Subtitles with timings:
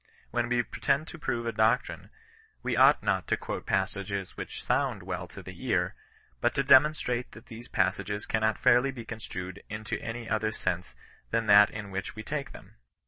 [0.31, 2.09] When we pretend to prove a doctrine,
[2.63, 5.93] we ought not only to., quote passages which sound well to the ear,
[6.39, 10.95] but to de monstrate that those passages cannot fairly be construed into any other sense
[11.29, 12.77] than that in which we take them.